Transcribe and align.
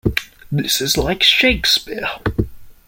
This 0.51 0.81
is 0.81 0.97
like 0.97 1.21
Shakespeare! 1.21 2.09